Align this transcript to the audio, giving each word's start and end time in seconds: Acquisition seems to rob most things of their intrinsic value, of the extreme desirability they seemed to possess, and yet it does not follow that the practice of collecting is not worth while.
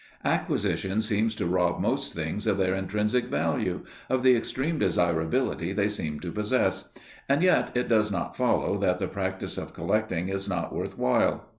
Acquisition 0.25 0.99
seems 0.99 1.35
to 1.35 1.45
rob 1.45 1.79
most 1.79 2.15
things 2.15 2.47
of 2.47 2.57
their 2.57 2.73
intrinsic 2.73 3.25
value, 3.25 3.85
of 4.09 4.23
the 4.23 4.35
extreme 4.35 4.79
desirability 4.79 5.73
they 5.73 5.87
seemed 5.89 6.23
to 6.23 6.31
possess, 6.31 6.89
and 7.29 7.43
yet 7.43 7.69
it 7.75 7.87
does 7.87 8.11
not 8.11 8.35
follow 8.35 8.79
that 8.79 8.97
the 8.97 9.07
practice 9.07 9.59
of 9.59 9.75
collecting 9.75 10.27
is 10.27 10.49
not 10.49 10.73
worth 10.73 10.97
while. 10.97 11.45